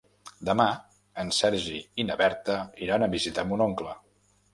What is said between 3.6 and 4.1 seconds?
oncle.